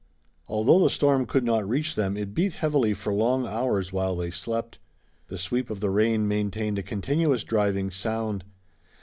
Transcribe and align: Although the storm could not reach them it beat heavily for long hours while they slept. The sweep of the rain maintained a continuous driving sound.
Although 0.47 0.79
the 0.83 0.89
storm 0.89 1.27
could 1.27 1.43
not 1.43 1.69
reach 1.69 1.93
them 1.93 2.17
it 2.17 2.33
beat 2.33 2.53
heavily 2.53 2.95
for 2.95 3.13
long 3.13 3.45
hours 3.45 3.93
while 3.93 4.15
they 4.15 4.31
slept. 4.31 4.79
The 5.27 5.37
sweep 5.37 5.69
of 5.69 5.79
the 5.79 5.91
rain 5.91 6.27
maintained 6.27 6.79
a 6.79 6.81
continuous 6.81 7.43
driving 7.43 7.91
sound. 7.91 8.43